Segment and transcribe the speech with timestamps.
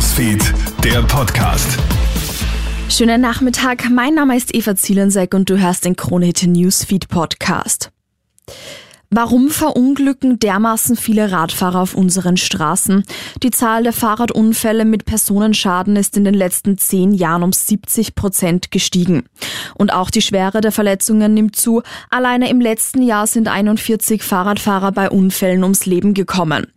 [0.00, 1.78] Newsfeed, der Podcast.
[2.88, 7.90] Schönen Nachmittag, mein Name ist Eva Zielensek und du hörst den Kronehit Newsfeed Podcast.
[9.12, 13.02] Warum verunglücken dermaßen viele Radfahrer auf unseren Straßen?
[13.42, 18.70] Die Zahl der Fahrradunfälle mit Personenschaden ist in den letzten zehn Jahren um 70 Prozent
[18.70, 19.24] gestiegen.
[19.74, 21.82] Und auch die Schwere der Verletzungen nimmt zu.
[22.08, 26.68] Alleine im letzten Jahr sind 41 Fahrradfahrer bei Unfällen ums Leben gekommen.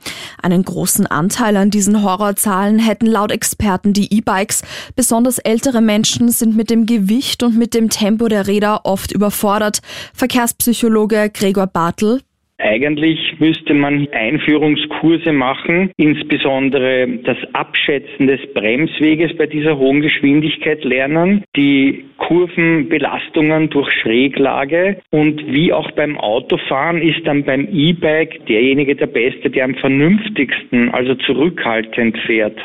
[0.42, 4.64] Einen großen Anteil an diesen Horrorzahlen hätten laut Experten die E-Bikes.
[4.96, 9.82] Besonders ältere Menschen sind mit dem Gewicht und mit dem Tempo der Räder oft überfordert.
[10.16, 12.23] Verkehrspsychologe Gregor Bartel
[12.64, 21.44] eigentlich müsste man Einführungskurse machen, insbesondere das Abschätzen des Bremsweges bei dieser hohen Geschwindigkeit lernen,
[21.56, 29.08] die Kurvenbelastungen durch Schräglage und wie auch beim Autofahren ist dann beim E-Bike derjenige der
[29.08, 32.60] Beste, der am vernünftigsten, also zurückhaltend fährt.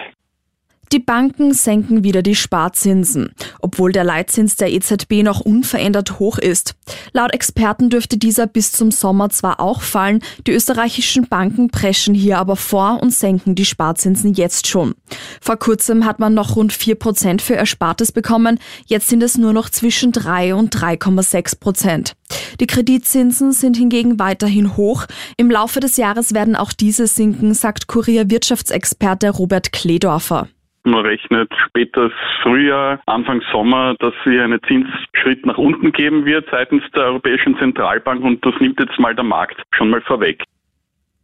[0.90, 6.76] Die Banken senken wieder die Sparzinsen, obwohl der Leitzins der EZB noch unverändert hoch ist.
[7.12, 12.38] Laut Experten dürfte dieser bis zum Sommer zwar auch fallen, die österreichischen Banken preschen hier
[12.38, 14.94] aber vor und senken die Sparzinsen jetzt schon.
[15.42, 19.52] Vor kurzem hat man noch rund 4 Prozent für Erspartes bekommen, jetzt sind es nur
[19.52, 22.14] noch zwischen 3 und 3,6 Prozent.
[22.60, 25.06] Die Kreditzinsen sind hingegen weiterhin hoch.
[25.36, 30.48] Im Laufe des Jahres werden auch diese sinken, sagt Kurier-Wirtschaftsexperte Robert Kledorfer.
[30.88, 32.10] Man rechnet später
[32.42, 38.24] Frühjahr, Anfang Sommer, dass sie einen Zinsschritt nach unten geben wird seitens der Europäischen Zentralbank
[38.24, 40.42] und das nimmt jetzt mal der Markt schon mal vorweg.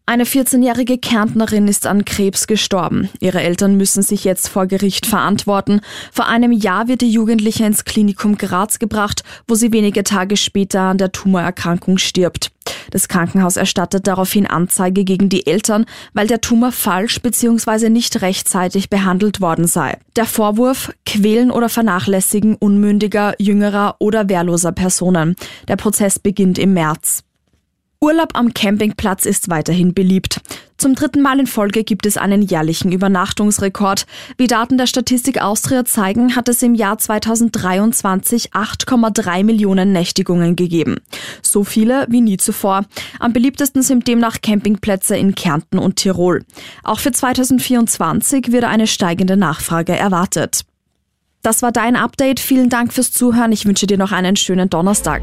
[0.06, 3.08] Eine 14-jährige Kärntnerin ist an Krebs gestorben.
[3.20, 5.80] Ihre Eltern müssen sich jetzt vor Gericht verantworten.
[6.12, 10.82] Vor einem Jahr wird die Jugendliche ins Klinikum Graz gebracht, wo sie wenige Tage später
[10.82, 12.50] an der Tumorerkrankung stirbt.
[12.94, 17.90] Das Krankenhaus erstattet daraufhin Anzeige gegen die Eltern, weil der Tumor falsch bzw.
[17.90, 19.98] nicht rechtzeitig behandelt worden sei.
[20.14, 25.34] Der Vorwurf Quälen oder Vernachlässigen unmündiger, jüngerer oder wehrloser Personen.
[25.66, 27.23] Der Prozess beginnt im März.
[28.04, 30.42] Urlaub am Campingplatz ist weiterhin beliebt.
[30.76, 34.04] Zum dritten Mal in Folge gibt es einen jährlichen Übernachtungsrekord.
[34.36, 40.98] Wie Daten der Statistik Austria zeigen, hat es im Jahr 2023 8,3 Millionen Nächtigungen gegeben.
[41.40, 42.84] So viele wie nie zuvor.
[43.20, 46.44] Am beliebtesten sind demnach Campingplätze in Kärnten und Tirol.
[46.82, 50.66] Auch für 2024 wird eine steigende Nachfrage erwartet.
[51.40, 52.40] Das war dein Update.
[52.40, 53.52] Vielen Dank fürs Zuhören.
[53.52, 55.22] Ich wünsche dir noch einen schönen Donnerstag.